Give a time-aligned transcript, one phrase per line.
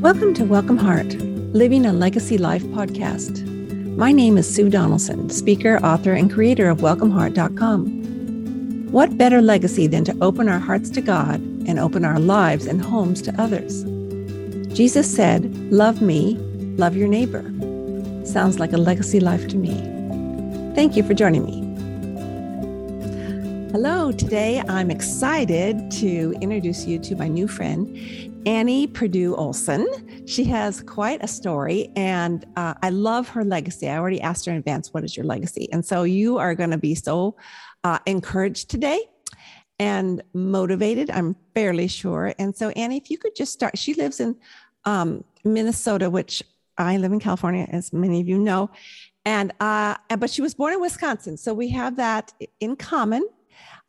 [0.00, 1.16] Welcome to Welcome Heart,
[1.52, 3.46] Living a Legacy Life podcast.
[3.98, 8.90] My name is Sue Donaldson, speaker, author, and creator of WelcomeHeart.com.
[8.90, 12.80] What better legacy than to open our hearts to God and open our lives and
[12.80, 13.84] homes to others?
[14.74, 16.36] Jesus said, Love me,
[16.78, 17.42] love your neighbor.
[18.24, 19.74] Sounds like a legacy life to me.
[20.74, 21.60] Thank you for joining me.
[23.72, 27.94] Hello, today I'm excited to introduce you to my new friend,
[28.46, 29.86] Annie Purdue Olson.
[30.26, 33.88] She has quite a story, and uh, I love her legacy.
[33.88, 35.68] I already asked her in advance, What is your legacy?
[35.72, 37.36] And so you are going to be so
[37.84, 39.00] uh, encouraged today
[39.78, 42.34] and motivated, I'm fairly sure.
[42.38, 44.36] And so, Annie, if you could just start, she lives in
[44.84, 46.42] um, Minnesota, which
[46.76, 48.70] I live in California, as many of you know.
[49.24, 53.26] And uh, but she was born in Wisconsin, so we have that in common.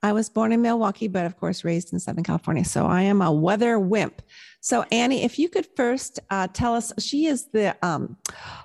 [0.03, 2.65] I was born in Milwaukee, but of course raised in Southern California.
[2.65, 4.21] So I am a weather wimp.
[4.63, 8.15] So, Annie, if you could first uh, tell us, she is the um,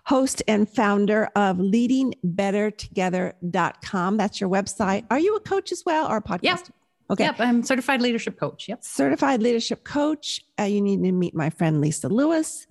[0.05, 4.17] host and founder of leadingbettertogether.com.
[4.19, 5.07] That's your website.
[5.11, 6.43] Are you a coach as well or a podcast?
[6.43, 6.69] Yep.
[7.09, 7.25] Okay.
[7.25, 7.37] Yep.
[7.39, 8.69] I'm certified leadership coach.
[8.69, 8.85] Yep.
[8.85, 10.45] Certified leadership coach.
[10.59, 12.67] Uh, you need to meet my friend Lisa Lewis.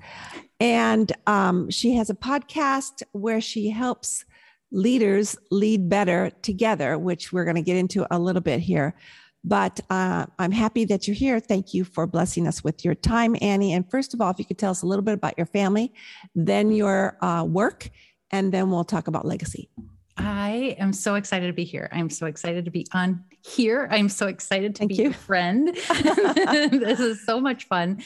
[0.60, 4.26] And um, she has a podcast where she helps
[4.72, 8.96] leaders lead better together, which we're going to get into a little bit here.
[9.44, 11.40] But uh, I'm happy that you're here.
[11.40, 13.74] Thank you for blessing us with your time, Annie.
[13.74, 15.94] And first of all, if you could tell us a little bit about your family,
[16.34, 17.90] then your uh, work,
[18.32, 19.70] and then we'll talk about legacy.
[20.18, 21.90] I am so excited to be here.
[21.92, 23.88] I'm so excited to be on here.
[23.92, 25.04] I'm so excited to Thank be you.
[25.06, 25.68] your friend.
[25.76, 27.98] this is so much fun.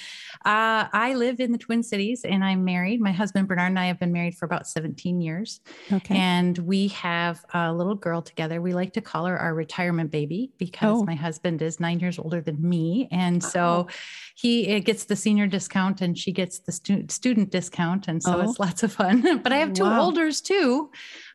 [0.44, 3.00] Uh, I live in the Twin Cities and I'm married.
[3.00, 5.62] My husband Bernard and I have been married for about 17 years.
[5.94, 6.16] Okay.
[6.18, 8.60] And we have a little girl together.
[8.60, 11.04] We like to call her our retirement baby because Oh.
[11.06, 13.08] my husband is nine years older than me.
[13.12, 13.94] And so Oh.
[14.36, 18.08] he gets the senior discount and she gets the stu- student discount.
[18.08, 18.50] And so Oh.
[18.50, 19.40] it's lots of fun.
[19.44, 20.02] but I have two Wow.
[20.02, 20.90] olders too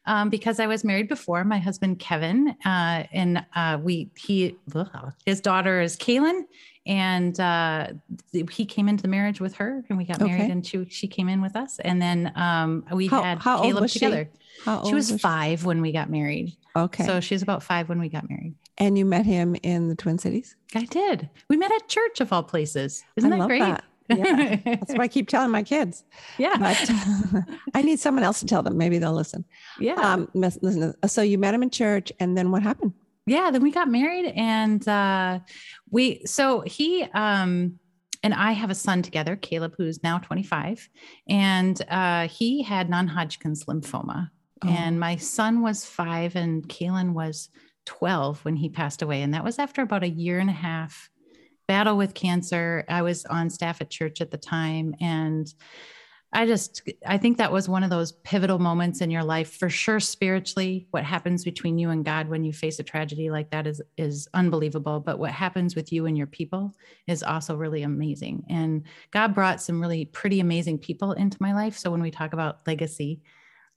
[0.06, 1.44] um, because I was married before.
[1.44, 6.42] My husband Kevin, uh, and uh, we he ugh, his daughter is Kaylin,
[6.86, 7.88] and uh,
[8.50, 10.30] he came into the marriage with her, and we got Okay.
[10.36, 13.62] married, and she she came in with us, and then um, we How- had how
[13.62, 13.98] Caleb was she?
[14.00, 14.30] together.
[14.64, 17.04] How She old was five when we got married, Okay.
[17.04, 18.54] so she was about five when we got married.
[18.78, 20.56] and you met him in the Twin Cities?
[20.74, 21.28] I did.
[21.48, 23.04] We met at church of all places.
[23.16, 23.60] Isn't I that great?
[23.60, 23.84] that.
[24.08, 24.56] Yeah.
[24.64, 26.04] That's what I keep telling my kids.
[26.38, 26.56] yeah.
[26.58, 26.90] But
[27.74, 28.76] I need someone else to tell them.
[28.76, 29.44] Maybe they'll listen.
[29.80, 29.94] yeah.
[29.94, 30.94] Um, listen.
[31.06, 32.92] So you met him in church, and then what happened?
[33.26, 35.38] yeah then we got married and uh
[35.90, 37.78] we so he um
[38.24, 40.88] and I have a son together, Caleb, who's now 25,
[41.28, 44.30] and uh, he had non-Hodgkin's lymphoma.
[44.64, 44.68] Oh.
[44.68, 47.50] And my son was five, and Kaylin was
[47.84, 49.20] 12 when he passed away.
[49.20, 51.10] And that was after about a year and a half
[51.66, 52.84] battle with cancer.
[52.88, 55.52] I was on staff at church at the time, and
[56.36, 59.70] I just, I think that was one of those pivotal moments in your life for
[59.70, 60.00] sure.
[60.00, 63.80] Spiritually, what happens between you and God when you face a tragedy like that is,
[63.96, 64.98] is unbelievable.
[64.98, 66.74] But what happens with you and your people
[67.06, 68.42] is also really amazing.
[68.50, 68.82] And
[69.12, 71.78] God brought some really pretty amazing people into my life.
[71.78, 73.22] So when we talk about legacy,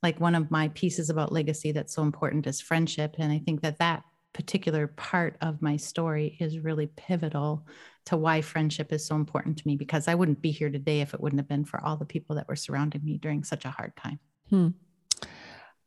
[0.02, 3.14] like one of my pieces about legacy that's so important is friendship.
[3.20, 4.02] And I think that that
[4.38, 7.66] particular part of my story is really pivotal
[8.06, 11.12] to why friendship is so important to me because I wouldn't be here today if
[11.12, 13.70] it wouldn't have been for all the people that were surrounding me during such a
[13.70, 14.20] hard time.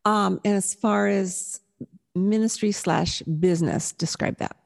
[0.04, 1.62] Um, and as far as
[2.14, 4.58] ministry slash business, describe that.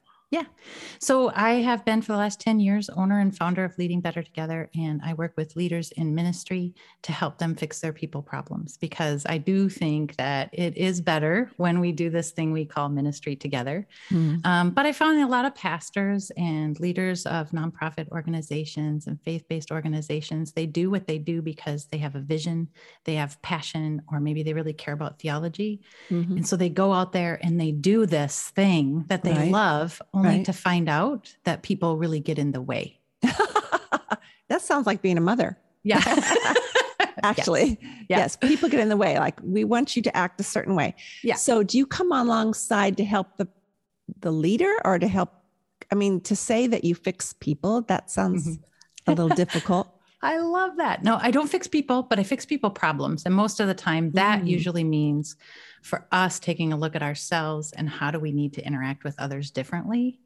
[0.98, 4.22] So I have been for the last 10 years owner and founder of Leading Better
[4.22, 8.76] Together and I work with leaders in ministry to help them fix their people problems
[8.76, 12.88] because I do think that it is better when we do this thing we call
[12.88, 13.86] ministry together.
[14.08, 14.36] Hmm.
[14.44, 19.44] Um, but I found a lot of pastors and leaders of nonprofit organizations and faith
[19.48, 22.68] based organizations, they do what they do because they have a vision,
[23.04, 25.80] they have passion, or maybe they really care about theology.
[26.10, 26.36] Mhm.
[26.36, 29.50] And so they go out there and they do this thing that they Right.
[29.52, 30.44] love, only Right.
[30.46, 32.98] to find out that people really get in the way.
[34.48, 35.58] that sounds like being a mother.
[35.82, 36.02] Yeah.
[37.22, 37.78] Actually,
[38.08, 38.18] Yeah.
[38.18, 39.18] yes, people get in the way.
[39.18, 40.94] Like we want you to act a certain way.
[41.22, 41.34] Yeah.
[41.36, 43.48] So, do you come alongside to help the
[44.20, 45.32] the leader, or to help?
[45.90, 48.60] I mean, to say that you fix people that sounds Mhm.
[49.06, 49.88] a little difficult.
[50.26, 51.04] I love that.
[51.04, 53.22] No, I don't fix people, but I fix people problems.
[53.24, 54.48] And most of the time, that Mm.
[54.48, 55.36] usually means
[55.82, 59.14] for us taking a look at ourselves and how do we need to interact with
[59.18, 60.18] others differently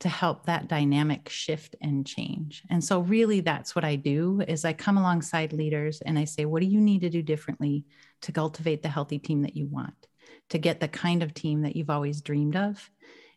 [0.00, 2.62] to help that dynamic shift and change.
[2.68, 6.44] And so really that's what I do is I come alongside leaders and I say,
[6.44, 7.86] what do you need to do differently
[8.20, 10.06] to cultivate the healthy team that you want,
[10.50, 12.90] to get the kind of team that you've always dreamed of?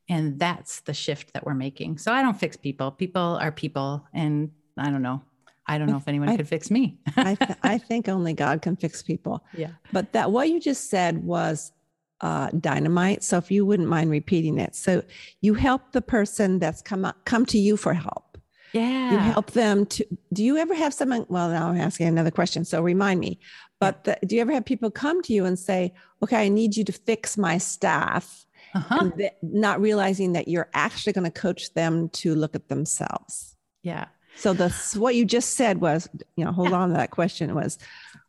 [0.09, 1.97] And that's the shift that we're making.
[1.99, 2.91] So I don't fix people.
[2.91, 4.05] People are people.
[4.13, 5.21] And I don't know.
[5.71, 6.99] I don't know if anyone I- could fix me.
[7.15, 9.43] I, th- I think only God can fix people.
[9.55, 9.71] yeah.
[9.93, 11.71] But that what you just said was
[12.19, 13.23] uh, dynamite.
[13.23, 15.01] So if you wouldn't mind repeating it, so
[15.39, 18.37] you help the person that's come up, come to you for help.
[18.73, 19.11] Yeah.
[19.11, 20.05] You help them to.
[20.33, 21.25] Do you ever have someone?
[21.29, 22.63] Well, now I'm asking another question.
[22.65, 23.39] So remind me.
[23.79, 25.93] But the, do you ever have people come to you and say,
[26.23, 29.11] "Okay, I need you to fix my staff," uh-huh.
[29.17, 33.57] th- not realizing that you're actually going to coach them to look at themselves?
[33.83, 34.05] Yeah.
[34.35, 36.77] So the what you just said was, you know, hold Yeah.
[36.77, 37.77] on to that question was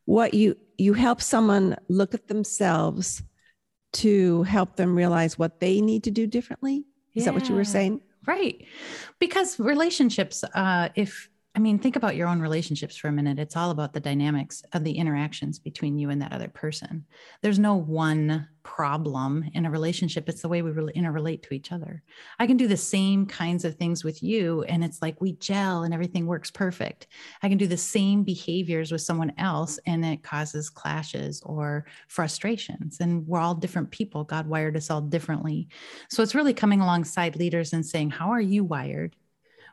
[0.04, 3.22] what you you help someone look at themselves
[3.94, 6.84] to help them realize what they need to do differently.
[7.14, 8.00] Is that what you were saying?
[8.26, 8.64] Right.
[9.19, 13.38] Because relationships, uh, if I mean, think about your own relationships for a minute.
[13.38, 17.04] It's all about the dynamics of the interactions between you and that other person.
[17.43, 20.28] There's no one problem in a relationship.
[20.28, 22.02] It's the way we really interrelate to each other.
[22.38, 25.82] I can do the same kinds of things with you, and it's like we gel
[25.82, 27.08] and everything works perfect.
[27.43, 32.98] I can do the same behaviors with someone else, and it causes clashes or frustrations.
[33.00, 34.25] And we're all different people.
[34.25, 35.69] God wired us all differently.
[36.08, 39.16] So it's really coming alongside leaders and saying, How are you wired?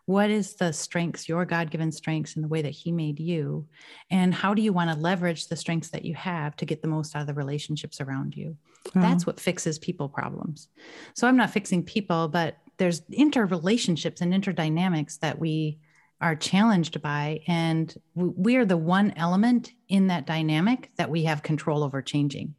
[0.09, 3.67] What is the strengths, your God given strengths in the way that He made you?
[4.09, 6.87] And how do you want to leverage the strengths that you have to get the
[6.87, 8.57] most out of the relationships around you?
[8.95, 10.69] That's what fixes people problems.
[11.13, 15.77] So I'm not fixing people, but there's interrelationships and interdynamics that we
[16.19, 17.41] are challenged by.
[17.45, 22.55] And we are the one element in that dynamic that we have control over changing.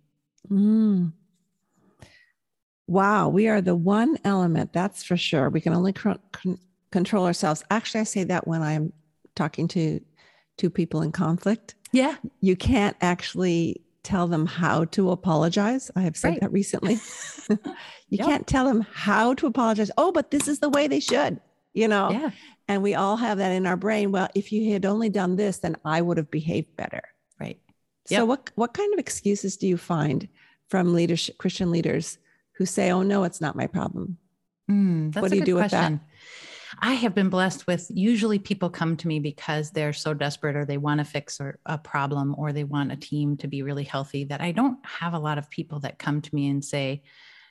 [0.49, 1.14] Mm.
[2.87, 5.50] Wow, we are the one element, that's for sure.
[5.50, 6.20] We can only con-
[6.92, 7.64] control ourselves.
[7.70, 8.92] Actually, I say that when I'm
[9.34, 10.00] talking to
[10.58, 11.75] two people in conflict.
[11.92, 12.16] Yeah.
[12.40, 15.90] You can't actually tell them how to apologize.
[15.96, 16.40] I have said Right.
[16.40, 16.94] that recently.
[17.48, 17.58] you
[18.19, 18.26] Yep.
[18.26, 19.90] can't tell them how to apologize.
[19.96, 21.40] Oh, but this is the way they should,
[21.75, 22.10] you know?
[22.10, 22.31] Yeah.
[22.69, 24.12] And we all have that in our brain.
[24.12, 27.02] Well, if you had only done this, then I would have behaved better.
[27.40, 27.58] Right.
[28.06, 28.26] So Yep.
[28.28, 30.28] what what kind of excuses do you find
[30.69, 32.19] from leadership Christian leaders
[32.52, 34.19] who say, "Oh no, it's not my problem"?
[34.70, 35.92] Mm, that's What a do you good do with that?
[36.82, 40.64] I have been blessed with usually people come to me because they're so desperate or
[40.64, 43.84] they want to fix or, a problem or they want a team to be really
[43.84, 47.02] healthy that I don't have a lot of people that come to me and say,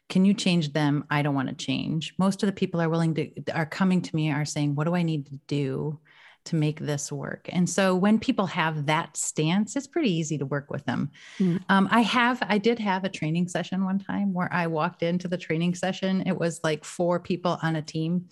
[0.09, 1.05] can you change them?
[1.09, 2.15] I don't want to change.
[2.17, 4.95] Most of the people are willing to are coming to me are saying, what do
[4.95, 5.99] I need to do
[6.45, 7.47] to make this work?
[7.49, 11.11] And so when people have that stance, it's pretty easy to work with them.
[11.37, 11.61] Mm.
[11.69, 15.27] Um, I have, I did have a training session one time where I walked into
[15.27, 16.23] the training session.
[16.25, 18.29] It was like four people on a team,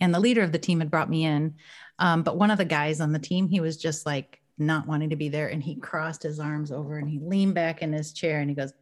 [0.00, 1.54] and the leader of the team had brought me in.
[1.98, 5.10] Um, but one of the guys on the team, he was just like not wanting
[5.10, 8.12] to be there, and he crossed his arms over and he leaned back in his
[8.12, 8.72] chair and he goes,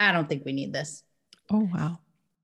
[0.00, 1.02] "I don't think we need this."
[1.50, 1.98] Oh wow.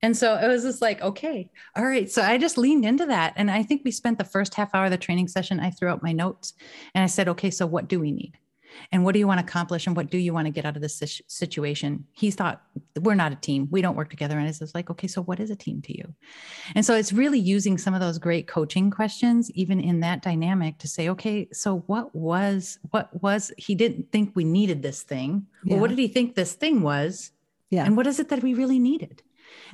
[0.05, 2.11] And so it was just like, okay, all right.
[2.11, 3.35] So I just leaned into that.
[3.37, 5.61] And I think we spent the first half hour of the training session.
[5.61, 6.55] I threw out my notes
[6.95, 8.37] and I said, okay, so what do we need?
[8.91, 9.87] And what do you want to accomplish?
[9.87, 12.05] And what do you want to get out of this situation?
[12.13, 12.63] He thought,
[13.01, 13.69] we're not a team.
[13.71, 14.39] We don't work together.
[14.39, 16.15] And it's like, okay, so what is a team to you?
[16.75, 20.79] And so it's really using some of those great coaching questions, even in that dynamic,
[20.79, 25.47] to say, okay, so what was, what was, he didn't think we needed this thing.
[25.65, 27.31] Well, what did he think this thing was?
[27.71, 27.85] Yeah.
[27.85, 29.23] And what is it that we really needed?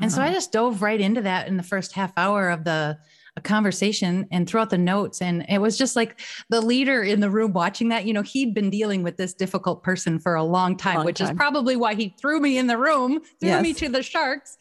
[0.00, 0.34] And so I Uh-huh.
[0.34, 2.98] just dove right into that in the first half hour of the
[3.38, 5.22] a conversation and throughout the notes.
[5.22, 6.20] And it was just like
[6.50, 9.82] the leader in the room watching that, you know, he'd been dealing with this difficult
[9.82, 11.30] person for a long time, Long which time.
[11.30, 14.58] is probably why he threw me in the room, threw me to the sharks.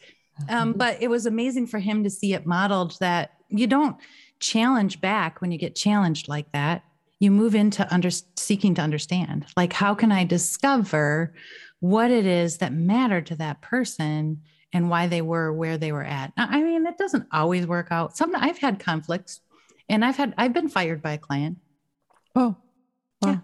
[0.48, 3.96] Um, but it was amazing for him to see it modeled that you don't
[4.38, 6.84] challenge back when you get challenged like that.
[7.18, 11.34] You move into under, seeking to understand, like, how can I discover
[11.80, 16.04] what it is that mattered to that person and why they were where they were
[16.04, 16.32] at.
[16.36, 18.16] I mean, it doesn't always work out.
[18.16, 19.40] Some I've had conflicts
[19.88, 21.58] and I've had I've been fired by a client.
[22.34, 22.56] Oh.
[23.22, 23.30] Wow.
[23.30, 23.38] Yeah.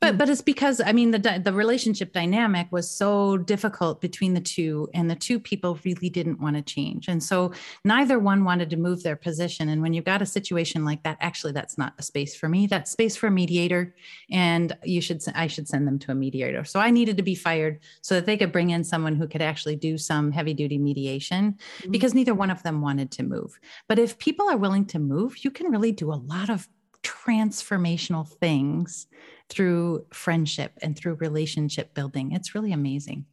[0.00, 4.40] But but it's because I mean the the relationship dynamic was so difficult between the
[4.40, 7.08] two and the two people really didn't want to change.
[7.08, 7.52] And so
[7.84, 11.16] neither one wanted to move their position and when you've got a situation like that
[11.20, 12.66] actually that's not a space for me.
[12.66, 13.94] That's space for a mediator
[14.30, 16.64] and you should i should send them to a mediator.
[16.64, 19.42] So I needed to be fired so that they could bring in someone who could
[19.42, 21.90] actually do some heavy duty mediation Mhm.
[21.90, 23.58] because neither one of them wanted to move.
[23.88, 26.68] But if people are willing to move, you can really do a lot of
[27.02, 29.06] transformational things
[29.48, 32.32] through friendship and through relationship building.
[32.32, 33.26] It's really amazing.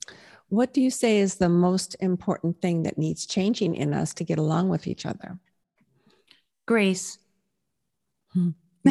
[0.49, 4.23] What do you say is the most important thing that needs changing in us to
[4.23, 5.39] get along with each other?
[6.67, 7.17] Grace.
[8.33, 8.49] Hmm.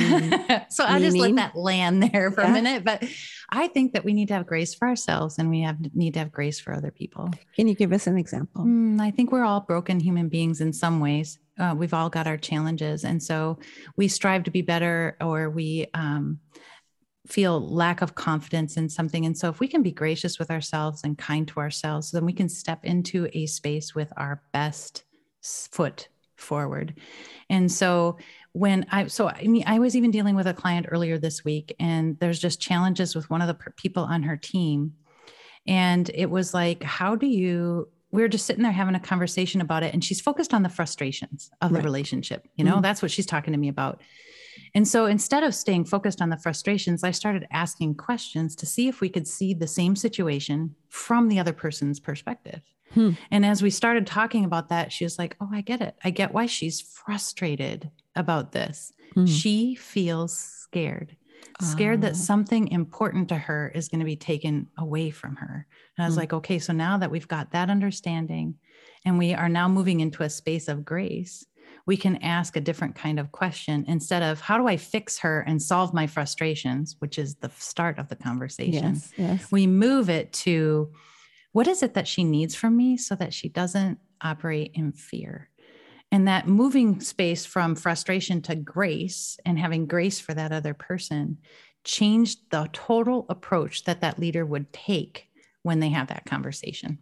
[0.70, 2.50] so I'll just let that land there for Yeah.
[2.50, 2.82] a minute.
[2.84, 3.04] But
[3.50, 6.20] I think that we need to have grace for ourselves and we have need to
[6.20, 7.30] have grace for other people.
[7.54, 8.64] Can you give us an example?
[8.64, 11.38] Mm, I think we're all broken human beings in some ways.
[11.58, 13.58] uh, we've all got our challenges and so
[13.98, 16.38] we strive to be better or we um,
[17.26, 21.02] feel lack of confidence in something and so if we can be gracious with ourselves
[21.04, 25.04] and kind to ourselves then we can step into a space with our best
[25.42, 26.94] foot forward
[27.48, 28.18] and so
[28.52, 31.74] when i so i mean i was even dealing with a client earlier this week
[31.78, 34.92] and there's just challenges with one of the people on her team
[35.66, 39.84] and it was like how do you We're just sitting there having a conversation about
[39.84, 41.78] it and she's focused on the frustrations of right.
[41.78, 42.82] the relationship you know mm-hmm.
[42.82, 44.02] that's what she's talking to me about
[44.74, 48.88] and so instead of staying focused on the frustrations i started asking questions to see
[48.88, 52.60] if we could see the same situation from the other person's perspective
[52.94, 53.10] hmm.
[53.30, 56.10] and as we started talking about that she was like oh i get it i
[56.10, 59.26] get why she's frustrated about this hmm.
[59.26, 61.16] she feels scared
[61.60, 62.16] scared that ah.
[62.16, 65.66] something important to her is going to be taken away from her.
[65.96, 68.54] And I was mm like, okay, so now that we've got that understanding
[69.04, 71.44] and we are now moving into a space of grace,
[71.86, 75.40] we can ask a different kind of question instead of how do I fix her
[75.40, 78.94] and solve my frustrations, which is the start of the conversation.
[78.94, 79.52] Yes, yes.
[79.52, 80.92] We move it to
[81.52, 85.50] what is it that she needs from me so that she doesn't operate in fear?
[86.12, 91.38] and that moving space from frustration to grace and having grace for that other person
[91.84, 95.28] changed the total approach that that leader would take
[95.62, 96.98] when they have that conversation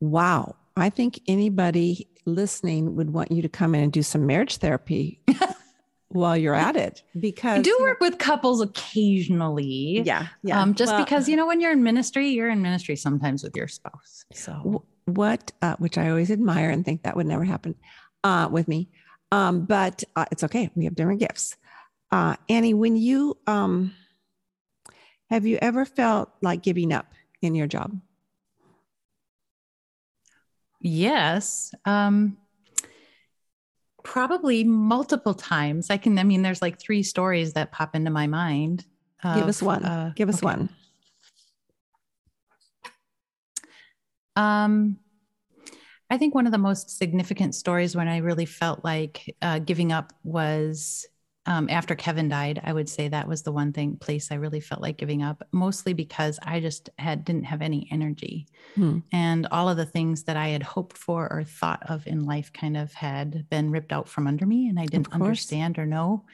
[0.00, 4.56] wow i think anybody listening would want you to come in and do some marriage
[4.58, 5.20] therapy
[6.08, 10.02] while you're at it because I do work with couples occasionally.
[10.04, 10.28] Yeah.
[10.42, 10.60] Yeah.
[10.60, 13.56] Um, just well, because, you know, when you're in ministry, you're in ministry sometimes with
[13.56, 14.24] your spouse.
[14.32, 17.74] So what, uh, which I always admire and think that would never happen
[18.24, 18.88] uh, with me.
[19.32, 20.70] Um, but uh, it's okay.
[20.74, 21.56] We have different gifts.
[22.12, 23.92] Uh, Annie, when you, um,
[25.30, 27.98] have you ever felt like giving up in your job?
[30.80, 31.74] Yes.
[31.84, 32.36] Um,
[34.02, 35.90] probably multiple times.
[35.90, 38.84] I can, I mean, there's like three stories that pop into my mind.
[39.24, 39.84] Of, Give us one.
[39.84, 40.46] Uh, Give us okay.
[40.46, 40.68] one.
[44.36, 44.98] Um,
[46.08, 49.92] I think one of the most significant stories when I really felt like uh, giving
[49.92, 51.06] up was
[51.46, 52.60] um, after Kevin died.
[52.64, 55.46] I would say that was the one thing place I really felt like giving up,
[55.52, 58.98] mostly because I just had didn't have any energy, hmm.
[59.12, 62.52] and all of the things that I had hoped for or thought of in life
[62.52, 66.24] kind of had been ripped out from under me, and I didn't understand or know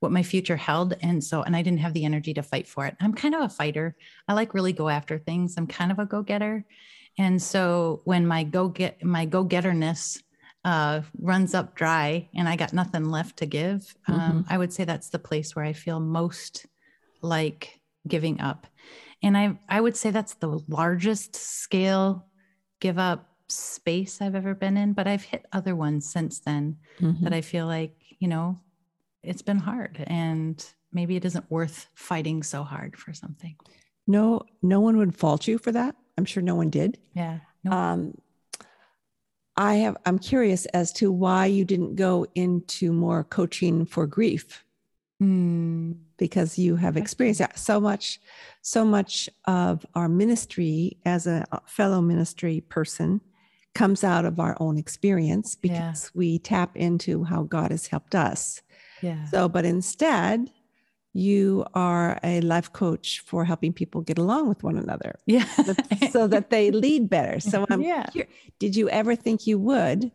[0.00, 0.94] what my future held.
[1.00, 2.96] And so and i didn't have the energy to fight for it.
[3.00, 3.96] I'm kind of a fighter.
[4.28, 5.54] I like really go after things.
[5.56, 6.64] I'm kind of a go-getter.
[7.16, 10.22] And so when my go get my go getterness
[10.64, 14.40] uh, runs up dry and I got nothing left to give, um, mm-hmm.
[14.48, 16.66] I would say that's the place where I feel most
[17.20, 18.66] like giving up.
[19.22, 22.26] And I I would say that's the largest scale
[22.80, 27.24] give up space I've ever been in, but I've hit other ones since then mm-hmm.
[27.24, 28.58] that I feel like, you know,
[29.22, 33.56] it's been hard and maybe it isn't worth fighting so hard for something.
[34.06, 35.96] No, no one would fault you for that.
[36.16, 36.98] I'm sure no one did.
[37.14, 37.38] Yeah.
[37.64, 37.74] Nope.
[37.74, 38.14] Um,
[39.56, 39.96] I have.
[40.04, 44.64] I'm curious as to why you didn't go into more coaching for grief,
[45.22, 45.94] mm.
[46.16, 48.20] because you have experienced that so much.
[48.62, 53.20] So much of our ministry as a fellow ministry person
[53.74, 56.18] comes out of our own experience because yeah.
[56.18, 58.62] we tap into how God has helped us.
[59.02, 59.24] Yeah.
[59.26, 60.50] So, but instead,
[61.14, 65.14] you are a life coach for helping people get along with one another.
[65.26, 65.44] Yeah.
[66.10, 67.38] so that they lead better.
[67.40, 68.10] So I'm yeah.
[68.12, 68.26] Here.
[68.58, 70.10] Did you ever think you would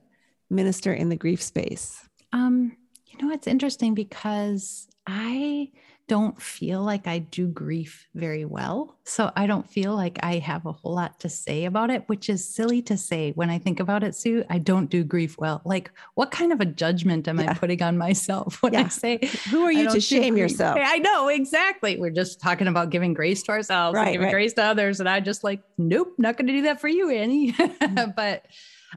[0.49, 2.07] minister in the grief space?
[2.33, 2.75] Um,
[3.07, 5.71] you know, it's interesting because I
[6.09, 8.97] don't feel like I do grief very well.
[9.03, 12.29] So I don't feel like I have a whole lot to say about it, which
[12.29, 14.43] is silly to say when I think about it, Sue.
[14.49, 15.61] I don't do grief well.
[15.65, 17.51] Like, what kind of a judgment am yeah.
[17.51, 18.85] I putting on myself when yeah.
[18.85, 19.19] I say,
[19.51, 20.79] Who are you to shame yourself?
[20.81, 21.99] I know, exactly.
[21.99, 24.33] We're just talking about giving grace to ourselves right, and giving right.
[24.33, 24.99] grace to others.
[24.99, 27.53] And I just like, nope, not going to do that for you, Annie.
[27.79, 28.15] Mm.
[28.15, 28.45] but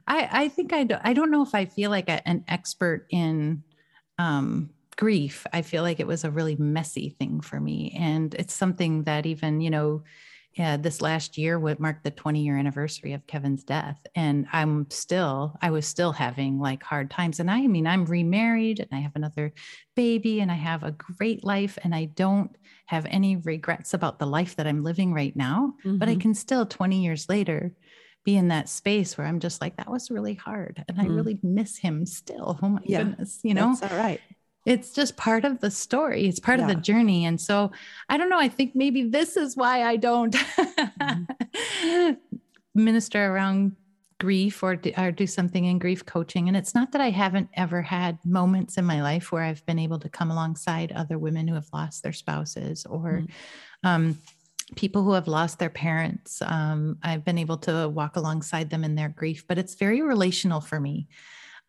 [0.07, 3.07] I, I think I, do, I don't know if I feel like a, an expert
[3.11, 3.63] in,
[4.19, 7.97] um, grief, I feel like it was a really messy thing for me.
[7.99, 10.03] And it's something that even, you know,
[10.55, 13.99] yeah, this last year would mark the 20 year anniversary of Kevin's death.
[14.15, 17.41] And I'm still, I was still having like hard times.
[17.41, 19.55] And I mean, I'm remarried and I have another
[19.97, 22.55] baby and I have a great life and I don't
[22.87, 25.75] have any regrets about the life that I'm living right now.
[25.85, 25.97] Mm-hmm.
[25.97, 26.21] But I mm-hmm.
[26.21, 27.73] can still, 20 years later,
[28.25, 30.85] be in that space where I'm just like, that was really hard.
[30.87, 31.03] And mm.
[31.03, 32.57] I really miss him still.
[32.63, 33.75] Oh my yeah, goodness, you know?
[33.75, 34.21] That's all right
[34.65, 36.69] it's just part of the story it's part yeah.
[36.69, 37.71] of the journey and so
[38.09, 42.13] i don't know i think maybe this is why i don't mm-hmm.
[42.75, 43.77] minister around
[44.23, 46.47] grief or do, or do something in grief coaching.
[46.47, 49.81] And it's not that I haven't ever had moments in my life where I've been
[49.81, 53.31] able to come alongside other women who have lost their spouses or mm.
[53.83, 54.17] um,
[54.77, 56.41] people who have lost their parents.
[56.41, 60.61] Um, I've been able to walk alongside them in their grief, but it's very relational
[60.61, 61.09] for me.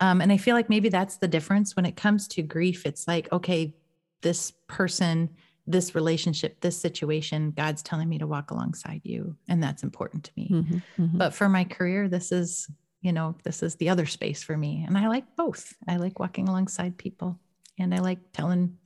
[0.04, 2.86] Um, and I feel like maybe that's the difference when it comes to grief.
[2.86, 3.74] It's like, okay,
[4.22, 5.30] this person
[5.66, 9.36] this relationship, this situation, God's telling me to walk alongside you.
[9.48, 10.50] And that's important to me.
[10.52, 11.18] Mm-hmm, mm-hmm.
[11.18, 12.70] But for my career, this is,
[13.02, 14.84] you know, this is the other space for me.
[14.86, 15.74] And I like both.
[15.88, 17.40] I like walking alongside people
[17.80, 18.78] and I like telling,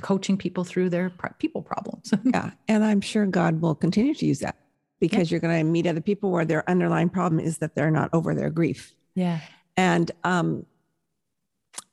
[0.00, 2.14] coaching people through their people problems.
[2.24, 2.52] yeah.
[2.68, 4.56] And I'm sure God will continue to use that
[4.98, 5.34] because yeah.
[5.34, 8.34] you're going to meet other people where their underlying problem is that they're not over
[8.34, 8.94] their grief.
[9.14, 9.40] Yeah.
[9.76, 10.66] And um,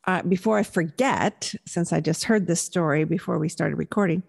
[0.05, 4.23] uh, before I forget, since I just heard this story before we started recording.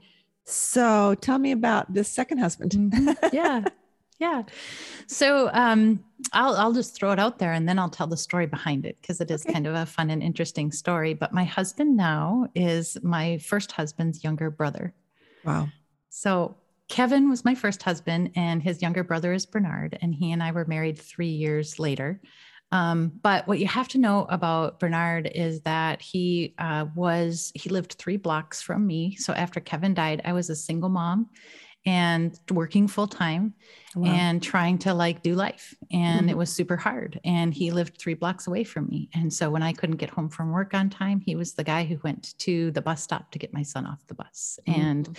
[0.45, 2.73] So tell me about this second husband.
[2.73, 3.11] Mm-hmm.
[3.33, 3.65] Yeah.
[4.19, 4.43] yeah.
[5.07, 6.03] So um,
[6.33, 8.97] I'll, I'll just throw it out there and then I'll tell the story behind it
[9.01, 9.53] because it is okay.
[9.53, 11.15] kind of a fun and interesting story.
[11.15, 14.95] But my husband now is my first husband's younger brother.
[15.45, 15.69] Wow.
[16.09, 16.57] So
[16.89, 20.53] Kevin was my first husband, and his younger brother is Bernard, and he and I
[20.53, 22.21] were married three years later.
[22.71, 27.71] Um, but what you have to know about Bernard is that he uh, was, he
[27.71, 29.17] lived three blocks from me.
[29.17, 31.31] So after Kevin died, I was a single mom
[31.87, 33.55] and working full time
[33.95, 34.13] wow.
[34.13, 35.75] and trying to like do life.
[35.91, 36.31] And mm-hmm.
[36.31, 37.19] it was super hard.
[37.25, 39.09] And he lived three blocks away from me.
[39.15, 41.85] And so when I couldn't get home from work on time, he was the guy
[41.85, 44.59] who went to the bus stop to get my son off the bus.
[44.69, 44.81] Mm-hmm.
[44.81, 45.19] And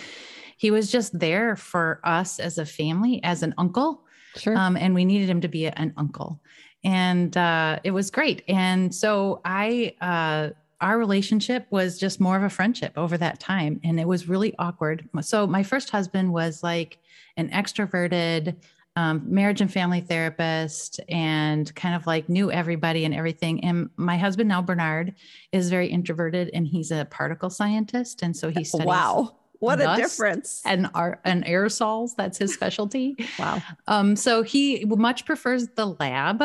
[0.56, 4.04] he was just there for us as a family, as an uncle.
[4.36, 4.56] Sure.
[4.56, 6.40] Um, and we needed him to be an uncle
[6.84, 8.42] and uh, it was great.
[8.48, 13.80] And so I, uh, our relationship was just more of a friendship over that time,
[13.84, 15.08] and it was really awkward.
[15.20, 16.98] So my first husband was like
[17.36, 18.56] an extroverted
[18.96, 23.62] um, marriage and family therapist, and kind of like knew everybody and everything.
[23.62, 25.14] And my husband now, Bernard,
[25.52, 28.86] is very introverted, and he's a particle scientist, and so he studies.
[28.86, 34.84] Wow what a difference and our and aerosols that's his specialty wow um so he
[34.86, 36.42] much prefers the lab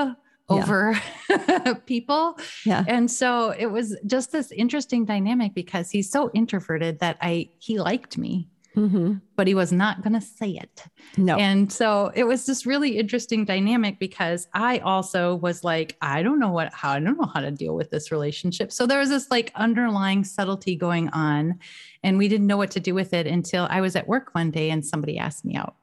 [0.49, 1.73] over yeah.
[1.85, 2.37] people.
[2.65, 2.83] Yeah.
[2.87, 7.79] And so it was just this interesting dynamic because he's so introverted that I he
[7.79, 8.49] liked me.
[8.75, 9.13] Mm-hmm.
[9.37, 10.83] But he was not going to say it.
[11.15, 11.37] No.
[11.37, 16.39] And so it was this really interesting dynamic because I also was like, I don't
[16.39, 18.73] know what, how, I don't know how to deal with this relationship.
[18.73, 21.57] So there was this like underlying subtlety going on,
[22.03, 24.51] and we didn't know what to do with it until I was at work one
[24.51, 25.75] day and somebody asked me out.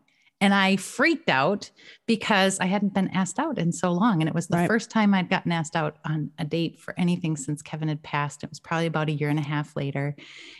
[0.42, 1.70] And I freaked out
[2.06, 4.20] because I hadn't been asked out in so long.
[4.20, 4.66] And it was the right.
[4.66, 8.42] first time I'd gotten asked out on a date for anything since Kevin had passed.
[8.42, 10.16] It was probably about a year and a half later.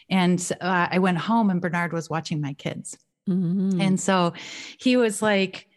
[0.09, 2.97] And uh, I went home and Bernard was watching my kids.
[3.29, 3.81] Mm-hmm.
[3.81, 4.35] And so
[4.79, 5.69] he was like,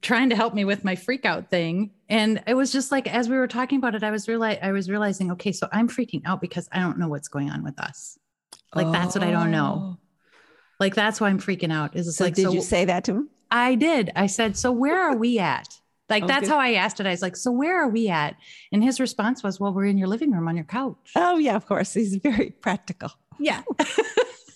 [0.00, 3.28] trying to help me with my freak out thing and it was just like as
[3.28, 6.22] we were talking about it i was reali- i was realizing okay so i'm freaking
[6.24, 8.18] out because i don't know what's going on with us
[8.74, 8.90] like oh.
[8.92, 10.09] that's what i don't know oh.
[10.80, 11.94] Like that's why I'm freaking out.
[11.94, 13.30] Is so like, did so, you say that to him?
[13.50, 14.10] I did.
[14.16, 15.68] I said, so where are we at?
[16.08, 17.06] Like that's how I asked it.
[17.06, 18.34] I was like, so where are we at?
[18.72, 21.12] And his response was, well, we're in your living room on your couch.
[21.14, 21.94] Oh yeah, of course.
[21.94, 23.12] He's very practical.
[23.38, 23.62] Yeah.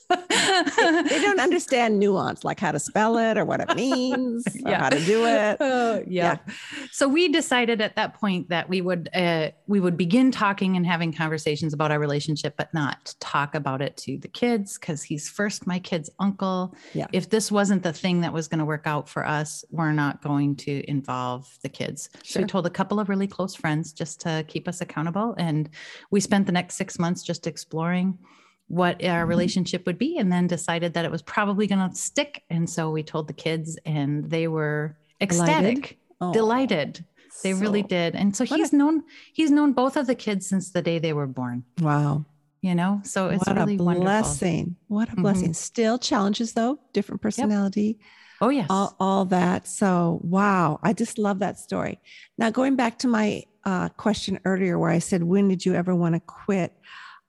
[0.08, 4.78] they don't understand nuance, like how to spell it or what it means, yeah.
[4.78, 5.60] how to do it.
[5.60, 6.38] Uh, yeah.
[6.46, 6.54] yeah.
[6.92, 10.86] So we decided at that point that we would uh, we would begin talking and
[10.86, 15.28] having conversations about our relationship, but not talk about it to the kids because he's
[15.28, 16.74] first my kid's uncle.
[16.92, 17.06] Yeah.
[17.12, 20.22] If this wasn't the thing that was going to work out for us, we're not
[20.22, 22.10] going to involve the kids.
[22.22, 22.24] Sure.
[22.24, 25.70] So we told a couple of really close friends just to keep us accountable, and
[26.10, 28.18] we spent the next six months just exploring
[28.68, 29.28] what our mm-hmm.
[29.28, 32.42] relationship would be and then decided that it was probably going to stick.
[32.50, 35.64] And so we told the kids and they were ecstatic.
[35.64, 37.04] Delighted, oh, delighted.
[37.42, 38.14] they so, really did.
[38.14, 41.12] And so he's a, known he's known both of the kids since the day they
[41.12, 41.64] were born.
[41.80, 42.24] Wow.
[42.62, 43.00] You know?
[43.04, 44.76] So it's what really a blessing.
[44.88, 44.88] Wonderful.
[44.88, 45.50] what a blessing.
[45.50, 45.52] Mm-hmm.
[45.52, 46.78] still challenges though.
[46.92, 47.98] Different personality.
[47.98, 47.98] Yep.
[48.40, 48.66] oh yes.
[48.70, 49.66] All, all, that.
[49.68, 50.80] So wow.
[50.82, 52.00] I just love that story.
[52.38, 55.94] Now going back to my uh, question earlier where i said when did you ever
[55.94, 56.72] want to quit?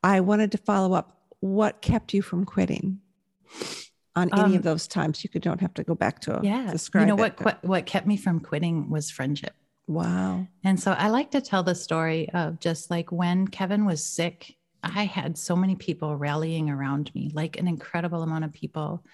[0.04, 1.15] I wanted to follow up
[1.46, 3.00] what kept you from quitting
[4.16, 5.24] on any um, of those times?
[5.24, 6.72] You could don't have to go back to yeah.
[6.72, 7.04] describe.
[7.04, 7.38] You know what?
[7.38, 9.54] Qu- what kept me from quitting was friendship.
[9.88, 10.48] Wow.
[10.64, 14.56] And so I like to tell the story of just like when Kevin was sick,
[14.82, 19.06] I had so many people rallying around me, like an incredible amount of people.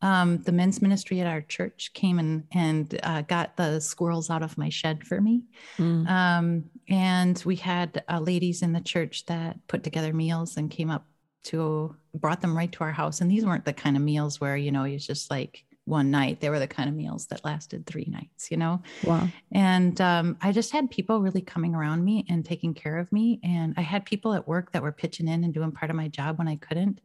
[0.00, 4.42] Um, the men's ministry at our church came and and uh, got the squirrels out
[4.42, 5.44] of my shed for me.
[5.78, 6.08] Mm.
[6.08, 10.90] Um, and we had uh, ladies in the church that put together meals and came
[10.90, 11.06] up
[11.44, 13.20] to brought them right to our house.
[13.20, 16.40] And these weren't the kind of meals where, you know, it's just like one night.
[16.40, 18.82] They were the kind of meals that lasted three nights, you know?
[19.04, 19.28] Wow.
[19.52, 23.38] And um, I just had people really coming around me and taking care of me.
[23.44, 26.08] And I had people at work that were pitching in and doing part of my
[26.08, 27.00] job when I couldn't.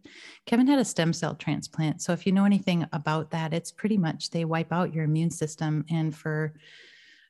[0.46, 2.02] Kevin had a stem cell transplant.
[2.02, 5.32] So if you know anything about that, it's pretty much they wipe out your immune
[5.32, 5.86] system.
[5.90, 6.54] And for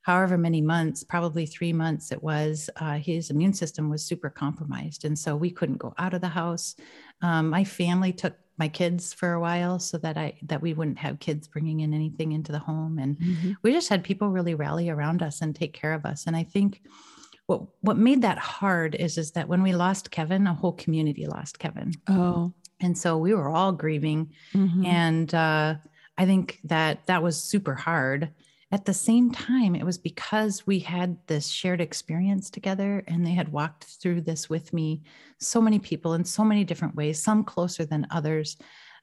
[0.02, 5.06] however many months, probably three months it was, uh, his immune system was super compromised.
[5.06, 6.76] And so we couldn't go out of the house.
[7.22, 11.00] Um, my family took my kids for a while so that I that we wouldn't
[11.00, 13.54] have kids bringing in anything into the home and mm-hmm.
[13.64, 16.44] we just had people really rally around us and take care of us and I
[16.44, 16.82] think
[17.46, 21.26] what what made that hard is is that when we lost Kevin a whole community
[21.26, 21.94] lost Kevin.
[22.08, 22.54] Oh.
[22.82, 24.86] And so we were all grieving mm-hmm.
[24.86, 25.76] and uh,
[26.18, 28.30] I think that that was super hard
[28.72, 33.32] at the same time, it was because we had this shared experience together and they
[33.32, 35.02] had walked through this with me,
[35.40, 38.58] so many people in so many different ways, some closer than others.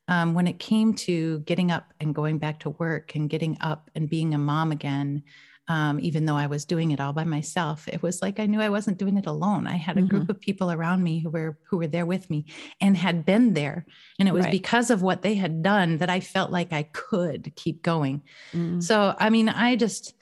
[0.08, 3.90] Um, when it came to getting up and going back to work and getting up
[3.96, 5.24] and being a mom again,
[5.68, 7.88] um, even though I was doing it all by myself.
[7.88, 9.66] It was like I knew I wasn't doing it alone.
[9.66, 10.08] I had a mm-hmm.
[10.08, 12.46] group of people around me who were who were there with me
[12.80, 13.86] and had been there,
[14.18, 14.52] and it was right.
[14.52, 18.22] because of what they had done that I felt like I could keep going.
[18.52, 18.80] Mm-hmm.
[18.80, 20.14] So I mean, I just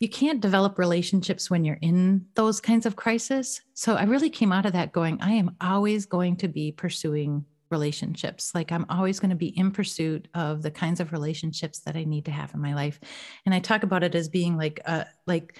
[0.00, 3.60] you can't develop relationships when you're in those kinds of crises.
[3.74, 7.44] So I really came out of that going, I am always going to be pursuing
[7.70, 8.52] relationships.
[8.54, 12.04] Like I'm always going to be in pursuit of the kinds of relationships that I
[12.04, 13.00] need to have in my life.
[13.46, 15.58] And I talk about it as being like uh like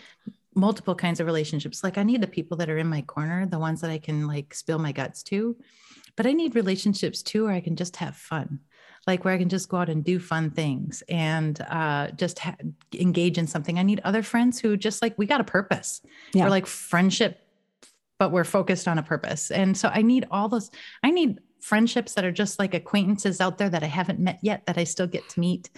[0.54, 1.84] multiple kinds of relationships.
[1.84, 4.26] Like I need the people that are in my corner, the ones that I can
[4.26, 5.56] like spill my guts to.
[6.16, 8.60] But I need relationships too where I can just have fun.
[9.06, 12.56] Like where I can just go out and do fun things and uh, just ha-
[12.94, 13.78] engage in something.
[13.78, 16.02] I need other friends who just like we got a purpose.
[16.34, 16.44] Yeah.
[16.44, 17.40] We're like friendship,
[18.18, 19.50] but we're focused on a purpose.
[19.50, 20.70] And so I need all those.
[21.02, 24.66] I need friendships that are just like acquaintances out there that I haven't met yet
[24.66, 25.70] that I still get to meet.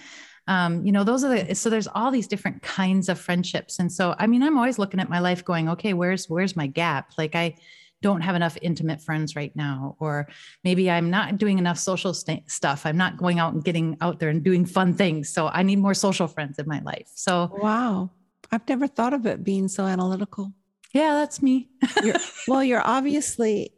[0.47, 3.79] Um, you know, those are the so there's all these different kinds of friendships.
[3.79, 6.67] And so I mean, I'm always looking at my life going, okay, where's where's my
[6.67, 7.13] gap?
[7.17, 7.55] Like I
[8.03, 10.27] don't have enough intimate friends right now or
[10.63, 14.19] maybe i'm not doing enough social st- stuff i'm not going out and getting out
[14.19, 17.49] there and doing fun things so i need more social friends in my life so
[17.61, 18.11] wow
[18.51, 20.53] i've never thought of it being so analytical
[20.93, 21.69] yeah that's me
[22.03, 22.15] you're,
[22.47, 23.71] well you're obviously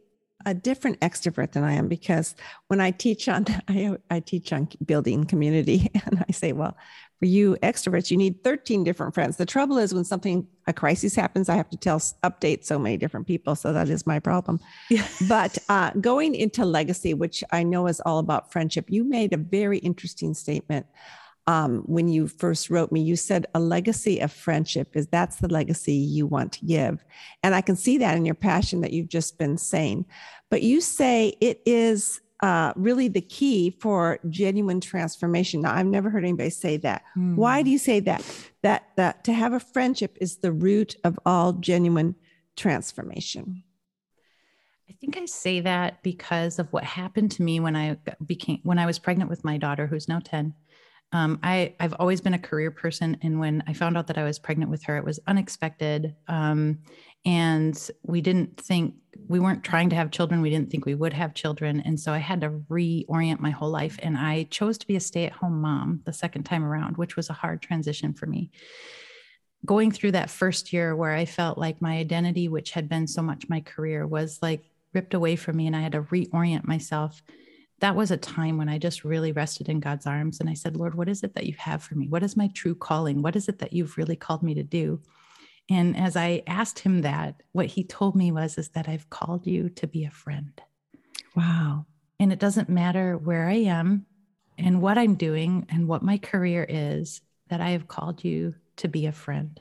[0.46, 2.34] a different extrovert than I am because
[2.68, 6.76] when I teach on I, I teach on building community and I say, well,
[7.18, 9.38] for you extroverts, you need 13 different friends.
[9.38, 12.98] The trouble is when something a crisis happens, I have to tell update so many
[12.98, 13.54] different people.
[13.56, 14.60] So that is my problem.
[14.90, 15.06] Yeah.
[15.28, 19.38] but uh, going into legacy, which I know is all about friendship, you made a
[19.38, 20.86] very interesting statement
[21.46, 25.48] um, when you first wrote me, you said a legacy of friendship is that's the
[25.48, 27.04] legacy you want to give.
[27.42, 30.06] And I can see that in your passion that you've just been saying.
[30.50, 35.62] But you say it is uh, really the key for genuine transformation.
[35.62, 37.02] Now, I've never heard anybody say that.
[37.16, 37.36] Mm.
[37.36, 38.24] Why do you say that?
[38.62, 42.16] That that to have a friendship is the root of all genuine
[42.56, 43.62] transformation.
[44.88, 48.78] I think I say that because of what happened to me when I became when
[48.78, 50.54] I was pregnant with my daughter, who's now ten.
[51.12, 53.16] Um, I, I've always been a career person.
[53.22, 56.14] And when I found out that I was pregnant with her, it was unexpected.
[56.28, 56.78] Um,
[57.24, 58.94] and we didn't think,
[59.28, 60.42] we weren't trying to have children.
[60.42, 61.80] We didn't think we would have children.
[61.80, 63.98] And so I had to reorient my whole life.
[64.02, 67.16] And I chose to be a stay at home mom the second time around, which
[67.16, 68.50] was a hard transition for me.
[69.64, 73.22] Going through that first year where I felt like my identity, which had been so
[73.22, 77.22] much my career, was like ripped away from me and I had to reorient myself
[77.80, 80.76] that was a time when I just really rested in God's arms and I said,
[80.76, 82.08] Lord, what is it that you have for me?
[82.08, 83.20] What is my true calling?
[83.20, 85.00] What is it that you've really called me to do?
[85.68, 89.46] And as I asked him that, what he told me was is that I've called
[89.46, 90.60] you to be a friend.
[91.34, 91.86] Wow.
[92.18, 94.06] And it doesn't matter where I am
[94.56, 98.88] and what I'm doing and what my career is, that I have called you to
[98.88, 99.60] be a friend.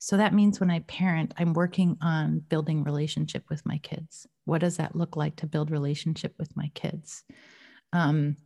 [0.00, 4.26] So that means when I parent, I'm working on building relationship with my kids.
[4.46, 7.22] What does that look like to build relationship with my kids?
[7.92, 8.36] Um,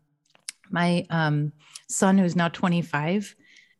[0.69, 1.53] my um,
[1.89, 3.37] son who's now 25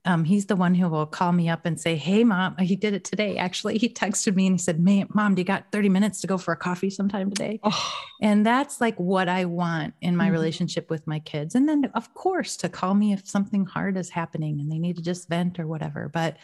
[0.07, 2.95] um, he's the one who will call me up and say hey mom he did
[2.95, 3.79] it today actually.
[3.79, 4.79] He texted me and he said
[5.15, 7.59] mom do you got 30 minutes to go for a coffee sometime today?
[7.63, 7.95] Oh.
[8.21, 10.35] and that's like what i want in my mm-hmm.
[10.35, 11.55] relationship with my kids.
[11.55, 14.97] And then of course to call me if something hard is happening and they need
[14.97, 16.09] to just vent or whatever.
[16.13, 16.37] But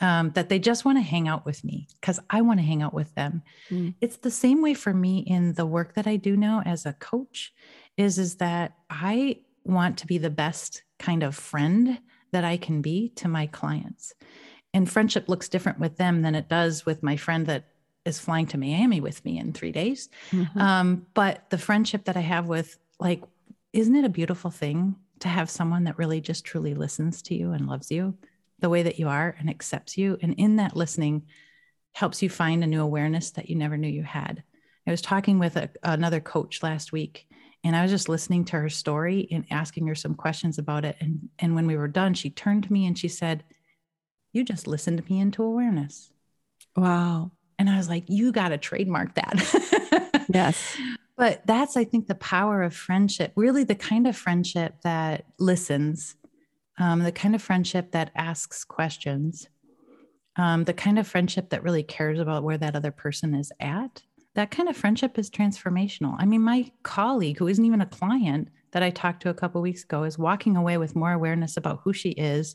[0.00, 2.82] um, that they just want to hang out with me because I want to hang
[2.82, 3.42] out with them.
[3.70, 3.94] Mm.
[4.00, 6.92] It's the same way for me in the work that I do now as a
[6.92, 7.52] coach
[7.96, 11.98] is is that I want to be the best kind of friend
[12.30, 14.14] that I can be to my clients.
[14.72, 17.64] And friendship looks different with them than it does with my friend that
[18.04, 20.08] is flying to Miami with me in three days.
[20.30, 20.58] Mm-hmm.
[20.58, 23.22] Um, but the friendship that I have with like,
[23.72, 27.52] isn't it a beautiful thing to have someone that really just truly listens to you
[27.52, 28.16] and loves you
[28.60, 30.18] the way that you are and accepts you.
[30.20, 31.26] And in that listening,
[31.92, 34.42] helps you find a new awareness that you never knew you had.
[34.86, 37.28] I was talking with a, another coach last week
[37.64, 40.96] and I was just listening to her story and asking her some questions about it.
[41.00, 43.44] And, and when we were done, she turned to me and she said,
[44.32, 46.12] You just listened to me into awareness.
[46.76, 47.32] Wow.
[47.58, 50.24] And I was like, You got to trademark that.
[50.32, 50.76] yes.
[51.16, 56.14] But that's, I think, the power of friendship, really the kind of friendship that listens,
[56.78, 59.48] um, the kind of friendship that asks questions,
[60.36, 64.02] um, the kind of friendship that really cares about where that other person is at.
[64.34, 66.14] That kind of friendship is transformational.
[66.18, 69.60] I mean, my colleague, who isn't even a client that I talked to a couple
[69.60, 72.54] weeks ago, is walking away with more awareness about who she is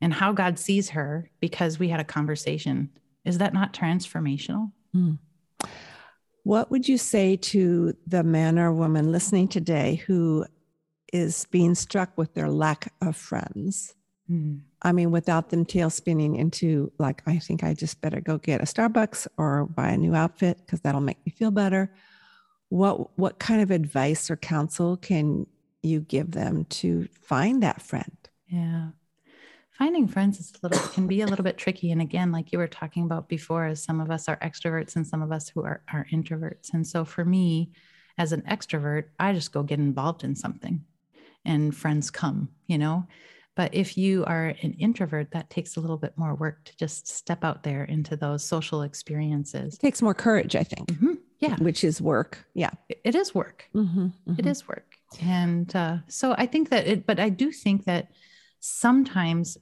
[0.00, 2.90] and how God sees her because we had a conversation.
[3.24, 4.72] Is that not transformational?
[4.96, 5.18] Mm.
[6.42, 10.44] What would you say to the man or woman listening today who
[11.12, 13.94] is being struck with their lack of friends?
[14.30, 14.62] Mm.
[14.82, 18.60] I mean, without them tail spinning into like, I think I just better go get
[18.60, 21.92] a Starbucks or buy a new outfit because that'll make me feel better.
[22.68, 25.46] What what kind of advice or counsel can
[25.82, 28.16] you give them to find that friend?
[28.46, 28.88] Yeah
[29.82, 32.58] finding friends is a little can be a little bit tricky and again like you
[32.58, 35.64] were talking about before as some of us are extroverts and some of us who
[35.64, 37.70] are, are introverts and so for me
[38.18, 40.84] as an extrovert i just go get involved in something
[41.44, 43.06] and friends come you know
[43.54, 47.06] but if you are an introvert that takes a little bit more work to just
[47.06, 51.14] step out there into those social experiences it takes more courage i think mm-hmm.
[51.40, 54.06] yeah which is work yeah it is work mm-hmm.
[54.06, 54.34] Mm-hmm.
[54.38, 58.08] It is work and uh, so i think that it but i do think that
[58.60, 59.58] sometimes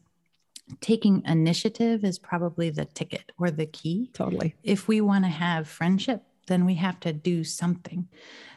[0.80, 4.10] taking initiative is probably the ticket or the key.
[4.12, 4.54] Totally.
[4.62, 8.08] If we want to have friendship, then we have to do something.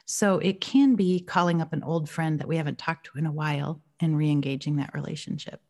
[0.05, 3.25] So it can be calling up an old friend that we haven't talked to in
[3.25, 5.61] a while and re engaging that relationship.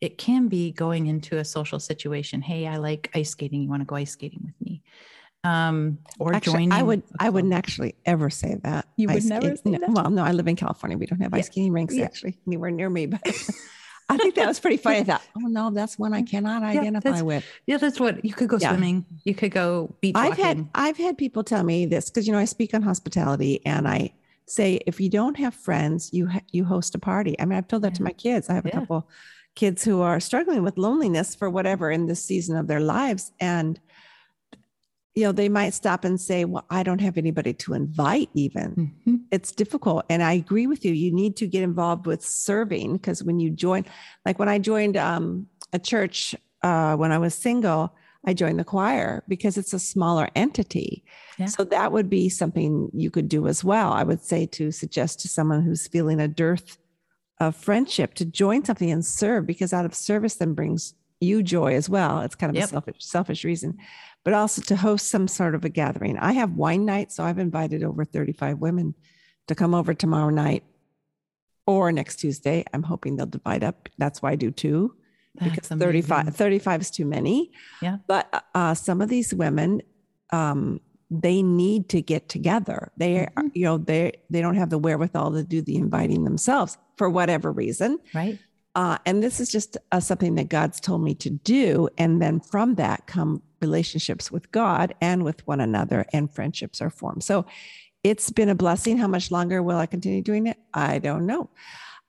[0.00, 2.42] It can be going into a social situation.
[2.42, 3.62] Hey, I like ice skating.
[3.62, 4.82] You want to go ice skating with me?
[5.44, 6.72] Um, or actually, joining.
[6.72, 7.02] I would.
[7.18, 8.86] I wouldn't actually ever say that.
[8.96, 9.90] You would ice never skate, say no, that.
[9.90, 10.98] Well, no, I live in California.
[10.98, 11.38] We don't have yeah.
[11.38, 12.04] ice skating rinks yeah.
[12.04, 13.20] actually anywhere near me, but
[14.12, 14.98] I think that was pretty funny.
[14.98, 17.44] I thought, oh no, that's one I cannot identify yeah, with.
[17.66, 18.70] Yeah, that's what you could go yeah.
[18.70, 19.04] swimming.
[19.24, 22.38] You could go beach I've had I've had people tell me this because you know
[22.38, 24.12] I speak on hospitality and I
[24.46, 27.38] say if you don't have friends, you ha- you host a party.
[27.40, 27.98] I mean, I've told that yeah.
[27.98, 28.48] to my kids.
[28.48, 29.08] I have a couple
[29.54, 33.78] kids who are struggling with loneliness for whatever in this season of their lives and
[35.14, 38.94] you know, they might stop and say, Well, I don't have anybody to invite, even.
[39.06, 39.16] Mm-hmm.
[39.30, 40.04] It's difficult.
[40.08, 40.92] And I agree with you.
[40.92, 43.84] You need to get involved with serving because when you join,
[44.24, 47.94] like when I joined um, a church uh, when I was single,
[48.24, 51.04] I joined the choir because it's a smaller entity.
[51.38, 51.46] Yeah.
[51.46, 53.92] So that would be something you could do as well.
[53.92, 56.78] I would say to suggest to someone who's feeling a dearth
[57.40, 61.74] of friendship to join something and serve because out of service then brings you joy
[61.74, 62.20] as well.
[62.20, 62.66] It's kind of yep.
[62.66, 63.78] a selfish, selfish reason
[64.24, 66.18] but also to host some sort of a gathering.
[66.18, 68.94] I have wine night, so I've invited over 35 women
[69.48, 70.64] to come over tomorrow night
[71.66, 72.64] or next Tuesday.
[72.72, 73.88] I'm hoping they'll divide up.
[73.98, 74.94] That's why I do two.
[75.34, 76.02] That's because amazing.
[76.02, 77.52] 35, 35 is too many.
[77.80, 77.98] Yeah.
[78.06, 79.82] But uh, some of these women,
[80.30, 80.80] um,
[81.10, 82.92] they need to get together.
[82.96, 83.48] They, mm-hmm.
[83.54, 87.52] you know, they they don't have the wherewithal to do the inviting themselves for whatever
[87.52, 87.98] reason.
[88.14, 88.38] Right.
[88.74, 91.88] Uh, and this is just uh, something that God's told me to do.
[91.98, 96.90] And then from that come relationships with God and with one another, and friendships are
[96.90, 97.24] formed.
[97.24, 97.46] So
[98.04, 98.98] it's been a blessing.
[98.98, 100.58] How much longer will I continue doing it?
[100.74, 101.50] I don't know.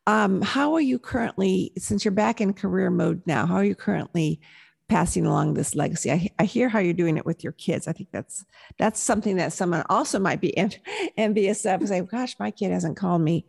[0.06, 3.76] Um, how are you currently, since you're back in career mode now, how are you
[3.76, 4.42] currently
[4.90, 6.12] passing along this legacy?
[6.12, 7.88] I, I hear how you're doing it with your kids.
[7.88, 8.44] I think that's
[8.78, 10.58] that's something that someone also might be
[11.18, 11.88] envious of.
[11.88, 13.46] Say, gosh, my kid hasn't called me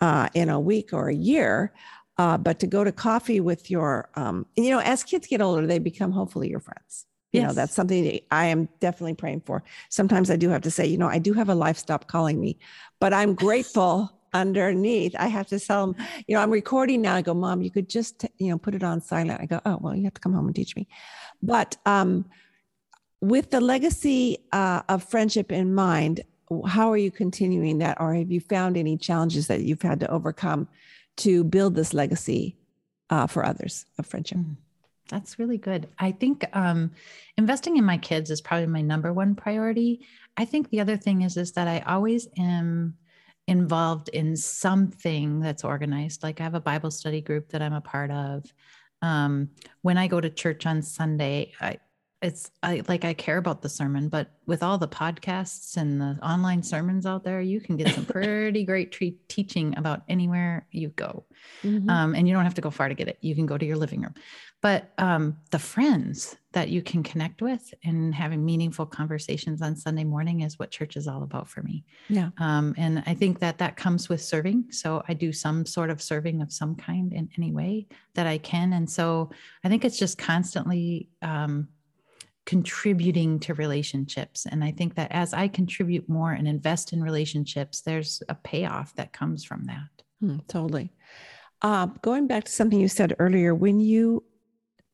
[0.00, 1.72] uh, in a week or a year.
[2.18, 5.66] Uh, but to go to coffee with your, um, you know, as kids get older,
[5.66, 7.48] they become hopefully your friends you yes.
[7.48, 9.62] know that's something that i am definitely praying for.
[9.88, 12.40] Sometimes i do have to say you know i do have a life stop calling
[12.40, 12.58] me
[13.00, 15.14] but i'm grateful underneath.
[15.18, 17.14] I have to tell them you know i'm recording now.
[17.14, 19.40] I go mom you could just you know put it on silent.
[19.40, 20.88] I go oh well you have to come home and teach me.
[21.42, 22.26] But um
[23.22, 26.22] with the legacy uh, of friendship in mind
[26.66, 30.10] how are you continuing that or have you found any challenges that you've had to
[30.10, 30.68] overcome
[31.16, 32.56] to build this legacy
[33.10, 34.38] uh, for others of friendship?
[34.38, 34.52] Mm-hmm.
[35.08, 35.88] That's really good.
[35.98, 36.90] I think um,
[37.36, 40.06] investing in my kids is probably my number one priority.
[40.36, 42.94] I think the other thing is is that I always am
[43.46, 46.22] involved in something that's organized.
[46.22, 48.44] Like I have a Bible study group that I'm a part of.
[49.02, 49.50] Um,
[49.82, 51.78] when I go to church on Sunday, I
[52.22, 56.18] it's I like I care about the sermon, but with all the podcasts and the
[56.22, 60.88] online sermons out there, you can get some pretty great tre- teaching about anywhere you
[60.88, 61.24] go.
[61.62, 61.90] Mm-hmm.
[61.90, 63.18] Um, and you don't have to go far to get it.
[63.20, 64.14] You can go to your living room.
[64.62, 70.02] But um, the friends that you can connect with and having meaningful conversations on Sunday
[70.02, 71.84] morning is what church is all about for me.
[72.08, 72.30] Yeah.
[72.38, 74.64] Um, and I think that that comes with serving.
[74.70, 78.38] So I do some sort of serving of some kind in any way that I
[78.38, 78.72] can.
[78.72, 79.30] And so
[79.62, 81.68] I think it's just constantly um,
[82.46, 84.46] contributing to relationships.
[84.46, 88.94] And I think that as I contribute more and invest in relationships, there's a payoff
[88.94, 90.04] that comes from that.
[90.20, 90.92] Hmm, totally.
[91.60, 94.22] Uh, going back to something you said earlier, when you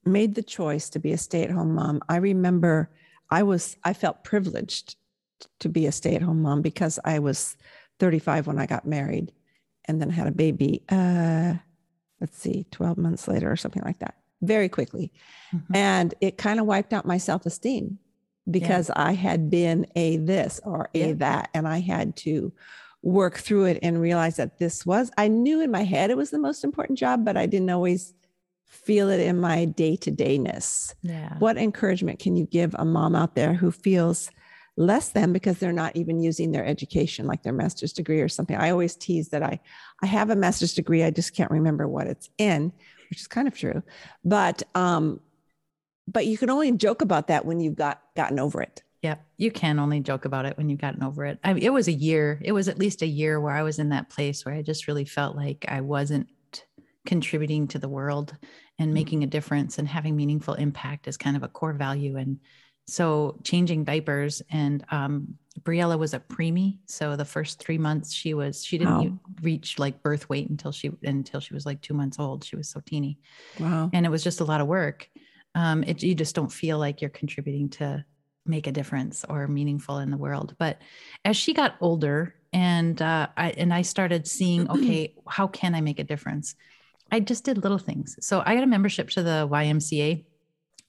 [0.05, 2.91] made the choice to be a stay at home mom, I remember
[3.31, 4.97] I was, I felt privileged
[5.61, 7.57] to be a stay at home mom because I was
[8.01, 9.33] 35 when I got married
[9.85, 10.85] and then had a baby.
[10.89, 11.55] Uh,
[12.21, 15.13] let's see, 12 months later or something like that very quickly.
[15.55, 15.77] Mm-hmm.
[15.77, 17.99] And it kind of wiped out my self esteem
[18.51, 19.03] because yeah.
[19.03, 21.13] I had been a this or a yeah.
[21.15, 21.51] that.
[21.55, 22.53] And I had to
[23.03, 26.31] work through it and realize that this was, I knew in my head it was
[26.31, 28.15] the most important job, but I didn't always
[28.67, 30.95] feel it in my day to dayness.
[31.03, 31.37] Yeah.
[31.39, 34.31] What encouragement can you give a mom out there who feels
[34.77, 38.57] less than because they're not even using their education like their master's degree or something
[38.57, 39.61] i always tease that i
[40.03, 42.73] i have a master's degree i just can't remember what it's in
[43.13, 43.83] which is kind of true.
[44.25, 45.21] But um,
[46.09, 48.83] but you can only joke about that when you've got gotten over it.
[49.03, 51.39] Yeah, you can only joke about it when you've gotten over it.
[51.45, 52.41] I mean, it was a year.
[52.43, 54.89] It was at least a year where I was in that place where I just
[54.89, 56.29] really felt like I wasn't
[57.05, 58.35] contributing to the world
[58.79, 58.95] and mm-hmm.
[58.95, 62.17] making a difference and having meaningful impact is kind of a core value.
[62.17, 62.39] And
[62.87, 68.33] so changing diapers and um, Briella was a preemie, so the first three months she
[68.35, 69.19] was she didn't wow.
[69.43, 72.43] reach like birth weight until she until she was like two months old.
[72.43, 73.19] She was so teeny.
[73.61, 73.91] Wow!
[73.93, 75.09] And it was just a lot of work.
[75.55, 78.05] Um, it, you just don't feel like you're contributing to
[78.47, 80.57] make a difference or meaningful in the world.
[80.59, 80.81] But
[81.25, 85.83] as she got older, and uh, I and I started seeing, okay, how can I
[85.83, 86.55] make a difference?
[87.11, 88.17] I just did little things.
[88.21, 90.25] So I got a membership to the YMCA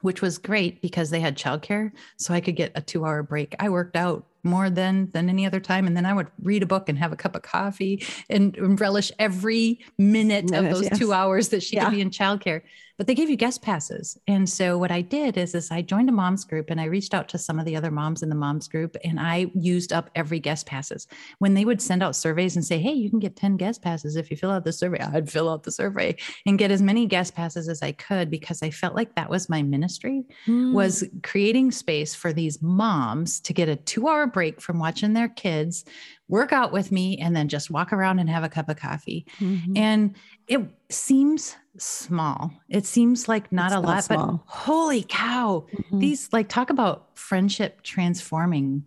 [0.04, 1.92] which was great because they had childcare.
[2.18, 3.56] So I could get a two hour break.
[3.60, 6.66] I worked out more than than any other time and then i would read a
[6.66, 11.00] book and have a cup of coffee and, and relish every minute of those yes.
[11.00, 11.86] two hours that she yeah.
[11.86, 12.62] could be in childcare
[12.98, 16.10] but they gave you guest passes and so what i did is is i joined
[16.10, 18.36] a moms group and i reached out to some of the other moms in the
[18.36, 21.08] moms group and i used up every guest passes
[21.40, 24.16] when they would send out surveys and say hey you can get 10 guest passes
[24.16, 27.06] if you fill out the survey i'd fill out the survey and get as many
[27.06, 30.74] guest passes as i could because i felt like that was my ministry mm.
[30.74, 35.30] was creating space for these moms to get a two hour break from watching their
[35.30, 35.86] kids
[36.30, 39.26] work out with me and then just walk around and have a cup of coffee
[39.40, 39.76] mm-hmm.
[39.76, 40.16] and
[40.48, 40.62] it
[40.94, 42.54] seems small.
[42.70, 44.28] It seems like not it's a not lot, small.
[44.28, 46.00] but holy cow, mm-hmm.
[46.00, 48.84] these like talk about friendship transforming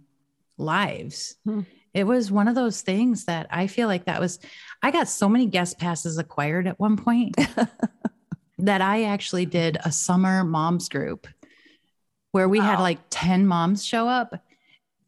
[0.59, 1.37] lives.
[1.47, 1.63] Mm-hmm.
[1.95, 4.39] It was one of those things that I feel like that was,
[4.83, 7.35] I got so many guest passes acquired at one point
[8.59, 11.27] that I actually did a summer moms group
[12.33, 12.67] where we wow.
[12.67, 14.39] had like 10 moms show up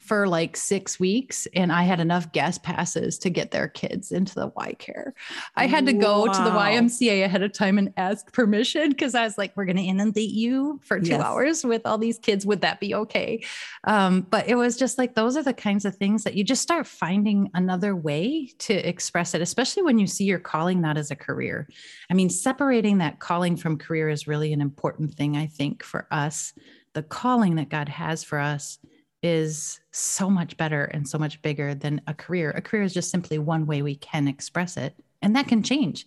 [0.09, 4.35] for like six weeks and I had enough guest passes to get their kids into
[4.35, 5.13] the Y care.
[5.55, 6.33] I had to go wow.
[6.33, 9.77] to the YMCA ahead of time and ask permission because I was like, we're going
[9.77, 11.21] to inundate you for two yes.
[11.21, 12.47] hours with all these kids.
[12.47, 13.45] Would that be okay?
[13.85, 16.63] Um, but it was just like, those are the kinds of things that you just
[16.63, 21.11] start finding another way to express it, especially when you see your calling not as
[21.11, 21.69] a career.
[22.11, 26.07] I mean, separating that calling from career is really an important thing, I think, for
[26.11, 26.55] us.
[26.95, 28.79] The calling that God has for us
[29.23, 32.51] is so much better and so much bigger than a career.
[32.51, 36.07] A career is just simply one way we can express it, and that can change.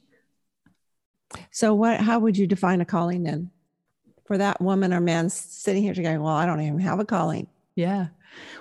[1.52, 2.00] So, what?
[2.00, 3.52] How would you define a calling then?
[4.26, 7.48] For that woman or man sitting here going, "Well, I don't even have a calling."
[7.76, 8.08] Yeah.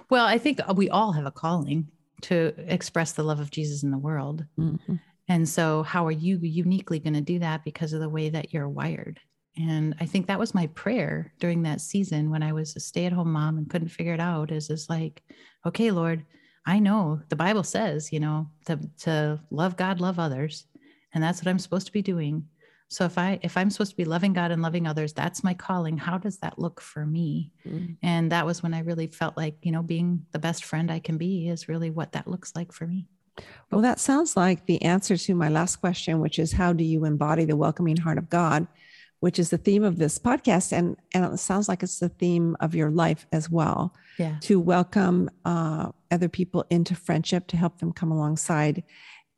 [0.09, 1.89] Well, I think we all have a calling
[2.23, 4.45] to express the love of Jesus in the world.
[4.59, 4.97] Mm-hmm.
[5.29, 8.53] And so, how are you uniquely going to do that because of the way that
[8.53, 9.21] you're wired?
[9.69, 13.07] And I think that was my prayer during that season when I was a stay
[13.07, 15.23] at home mom and couldn't figure it out is is like,
[15.67, 16.25] okay, Lord,
[16.67, 20.67] I know the Bible says, you know, to, to love God, love others.
[21.13, 22.47] And that's what I'm supposed to be doing.
[22.89, 25.55] So if I if I'm supposed to be loving God and loving others, that's my
[25.55, 25.97] calling.
[25.97, 27.53] How does that look for me?
[27.67, 27.95] Mm-hmm.
[28.03, 30.99] And that was when I really felt like, you know, being the best friend I
[30.99, 33.07] can be is really what that looks like for me.
[33.71, 37.05] Well, that sounds like the answer to my last question, which is how do you
[37.05, 38.67] embody the welcoming heart of God?
[39.21, 42.57] Which is the theme of this podcast and and it sounds like it's the theme
[42.61, 47.79] of your life as well yeah to welcome uh, other people into friendship to help
[47.79, 48.83] them come alongside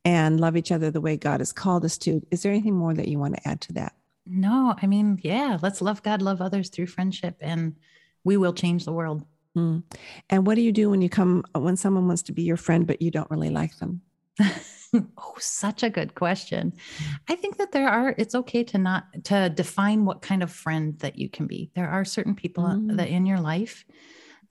[0.05, 2.95] and love each other the way god has called us to is there anything more
[2.95, 3.95] that you want to add to that
[4.26, 7.74] no i mean yeah let's love god love others through friendship and
[8.24, 9.24] we will change the world.
[9.57, 9.83] Mm.
[10.30, 12.87] And what do you do when you come when someone wants to be your friend
[12.87, 14.03] but you don't really like them?
[14.95, 16.72] oh, such a good question.
[17.28, 20.99] I think that there are it's okay to not to define what kind of friend
[21.01, 21.70] that you can be.
[21.74, 22.97] There are certain people mm.
[22.97, 23.85] that in your life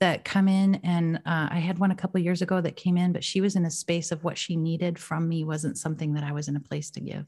[0.02, 3.12] that come in and uh, i had one a couple years ago that came in
[3.12, 6.24] but she was in a space of what she needed from me wasn't something that
[6.24, 7.24] i was in a place to give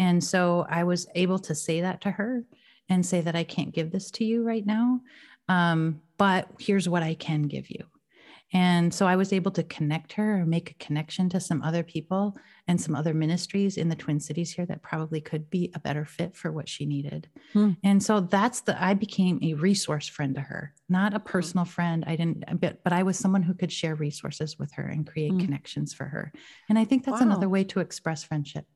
[0.00, 2.44] and so i was able to say that to her
[2.88, 5.00] and say that i can't give this to you right now
[5.48, 7.84] um, but here's what i can give you
[8.52, 11.82] and so I was able to connect her or make a connection to some other
[11.82, 12.36] people
[12.68, 16.04] and some other ministries in the Twin Cities here that probably could be a better
[16.04, 17.28] fit for what she needed.
[17.52, 17.72] Hmm.
[17.82, 21.26] And so that's the I became a resource friend to her, not a hmm.
[21.26, 22.04] personal friend.
[22.06, 25.32] I didn't but but I was someone who could share resources with her and create
[25.32, 25.40] hmm.
[25.40, 26.32] connections for her.
[26.68, 27.26] And I think that's wow.
[27.26, 28.66] another way to express friendship.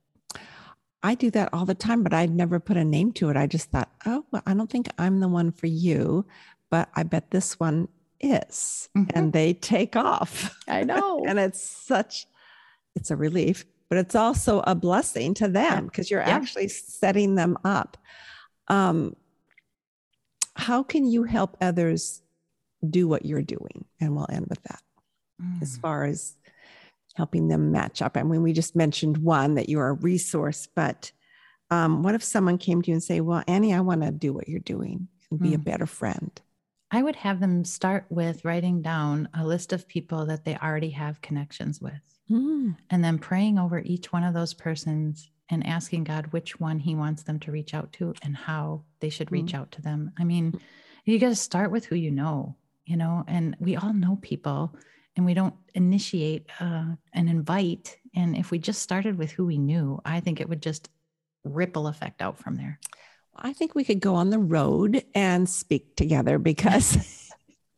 [1.03, 3.37] I do that all the time, but I'd never put a name to it.
[3.37, 6.27] I just thought, oh, well, I don't think I'm the one for you,
[6.71, 7.87] but I bet this one
[8.21, 9.11] is mm-hmm.
[9.14, 10.57] and they take off.
[10.69, 11.25] I know.
[11.27, 12.27] and it's such
[12.95, 16.31] it's a relief, but it's also a blessing to them because you're yeah.
[16.31, 17.97] actually setting them up.
[18.69, 19.14] Um,
[20.57, 22.23] how can you help others
[22.89, 23.85] do what you're doing?
[24.01, 24.83] And we'll end with that.
[25.41, 25.62] Mm.
[25.62, 26.35] As far as
[27.14, 28.16] helping them match up.
[28.16, 31.12] I mean, we just mentioned one that you're a resource, but
[31.71, 34.33] um, what if someone came to you and say, "Well, Annie, I want to do
[34.33, 35.57] what you're doing and be mm.
[35.57, 36.41] a better friend"?
[36.91, 40.91] I would have them start with writing down a list of people that they already
[40.91, 42.01] have connections with.
[42.30, 42.76] Mm.
[42.91, 46.95] And then praying over each one of those persons and asking God which one He
[46.95, 49.59] wants them to reach out to and how they should reach mm.
[49.59, 50.12] out to them.
[50.18, 50.59] I mean,
[51.05, 54.74] you got to start with who you know, you know, and we all know people
[55.16, 57.97] and we don't initiate uh, and invite.
[58.14, 60.89] And if we just started with who we knew, I think it would just
[61.45, 62.78] ripple effect out from there.
[63.41, 67.30] I think we could go on the road and speak together because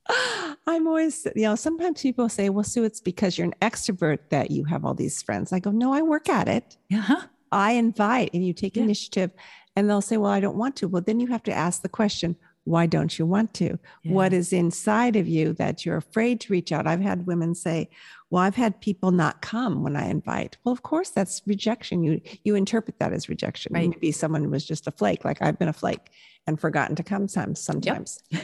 [0.66, 4.50] I'm always, you know, sometimes people say, well, Sue, it's because you're an extrovert that
[4.50, 5.52] you have all these friends.
[5.52, 6.76] I go, no, I work at it.
[6.92, 7.26] Uh-huh.
[7.52, 8.84] I invite and you take yeah.
[8.84, 9.32] initiative.
[9.76, 10.88] And they'll say, well, I don't want to.
[10.88, 12.36] Well, then you have to ask the question,
[12.70, 13.78] why don't you want to?
[14.02, 14.12] Yeah.
[14.12, 16.86] What is inside of you that you're afraid to reach out?
[16.86, 17.90] I've had women say,
[18.30, 20.56] well, I've had people not come when I invite.
[20.64, 22.04] Well, of course, that's rejection.
[22.04, 23.74] You you interpret that as rejection.
[23.74, 23.90] Right.
[23.90, 26.10] Maybe someone was just a flake, like I've been a flake
[26.46, 27.60] and forgotten to come sometimes.
[27.60, 28.22] sometimes.
[28.30, 28.42] Yep.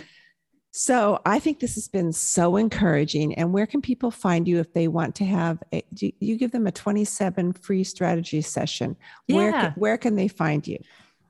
[0.72, 3.35] So I think this has been so encouraging.
[3.37, 5.62] And where can people find you if they want to have?
[5.72, 8.95] A, you give them a 27 free strategy session?
[9.27, 9.37] Yeah.
[9.37, 10.79] Where where can they find you?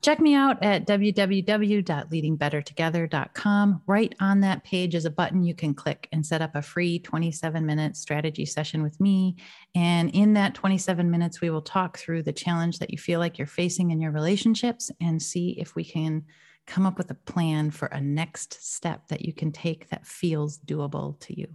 [0.07, 3.83] Check me out at www.leadingbettertogether.com.
[3.89, 7.01] Right on that page is a button you can click and set up a free
[7.01, 9.35] 27 minute strategy session with me.
[9.75, 13.37] And in that 27 minutes, we will talk through the challenge that you feel like
[13.37, 16.23] you're facing in your relationships and see if we can
[16.69, 20.57] come up with a plan for a next step that you can take that feels
[20.57, 21.49] doable to you.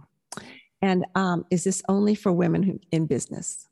[0.82, 3.66] And um, is this only for women who, in business?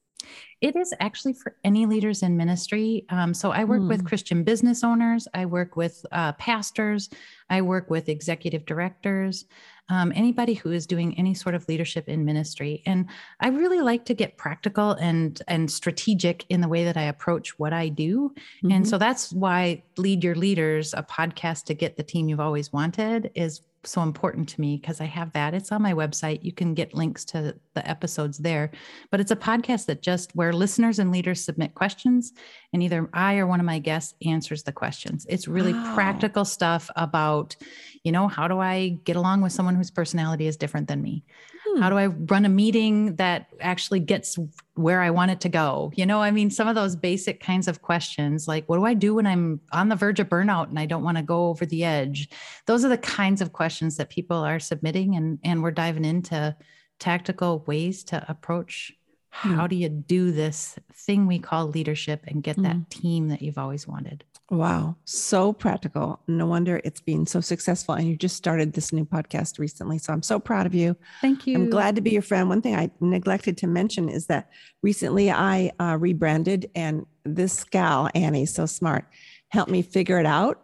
[0.61, 3.07] It is actually for any leaders in ministry.
[3.09, 3.89] Um, so I work mm.
[3.89, 4.07] with hmm.
[4.07, 7.09] Christian business owners, I work with uh, pastors,
[7.49, 9.47] I work with executive directors,
[9.89, 12.83] um, anybody who is doing any sort of leadership in ministry.
[12.87, 13.07] And
[13.41, 17.59] I really like to get practical and and strategic in the way that I approach
[17.59, 18.33] what I do.
[18.63, 18.73] Mm-hmm.
[18.73, 22.73] And so that's why Lead Your Leaders, a podcast to get the team you've always
[22.73, 25.55] wanted, is so important to me because I have that.
[25.55, 26.45] It's on my website.
[26.45, 28.71] You can get links to the episodes there.
[29.11, 32.33] But it's a podcast that just where listeners and leaders submit questions
[32.73, 35.27] and either I or one of my guests answers the questions.
[35.29, 35.95] It's really wow.
[35.95, 37.57] practical stuff about,
[38.05, 41.25] you know, how do I get along with someone whose personality is different than me?
[41.71, 41.81] Hmm.
[41.81, 44.39] How do I run a meeting that actually gets
[44.75, 45.93] where I want it to go?
[45.95, 48.95] You know, I mean, some of those basic kinds of questions like, what do I
[48.95, 51.67] do when I'm on the verge of burnout and I don't want to go over
[51.67, 52.29] the edge?
[52.67, 56.57] Those are the kinds of questions that people are submitting, and, and we're diving into
[56.99, 58.93] tactical ways to approach.
[59.31, 62.83] How do you do this thing we call leadership and get that hmm.
[62.91, 64.25] team that you've always wanted.
[64.51, 66.21] Wow, so practical.
[66.27, 67.95] No wonder it's been so successful.
[67.95, 69.99] And you just started this new podcast recently.
[69.99, 70.97] So I'm so proud of you.
[71.21, 71.55] Thank you.
[71.55, 72.49] I'm glad to be your friend.
[72.49, 74.51] One thing I neglected to mention is that
[74.83, 79.07] recently I uh, rebranded, and this gal, Annie, so smart,
[79.51, 80.61] helped me figure it out.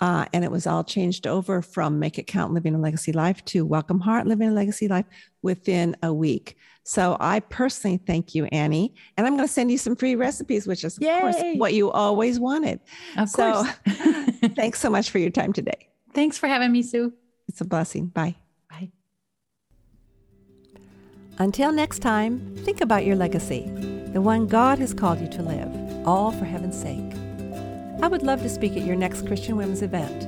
[0.00, 3.44] Uh, and it was all changed over from Make It Count Living a Legacy Life
[3.46, 5.04] to Welcome Heart Living a Legacy Life
[5.42, 6.56] within a week.
[6.84, 8.94] So I personally thank you, Annie.
[9.16, 11.20] And I'm going to send you some free recipes, which is, of Yay.
[11.20, 12.80] course, what you always wanted.
[13.18, 13.70] Of so, course.
[14.56, 15.88] thanks so much for your time today.
[16.14, 17.12] Thanks for having me, Sue.
[17.48, 18.06] It's a blessing.
[18.06, 18.36] Bye.
[18.70, 18.90] Bye.
[21.38, 23.70] Until next time, think about your legacy,
[24.12, 27.19] the one God has called you to live, all for heaven's sake.
[28.02, 30.26] I would love to speak at your next Christian Women's event.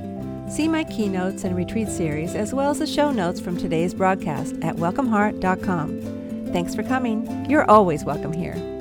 [0.51, 4.55] See my keynotes and retreat series, as well as the show notes from today's broadcast
[4.61, 6.49] at welcomeheart.com.
[6.53, 7.49] Thanks for coming.
[7.49, 8.72] You're always welcome here.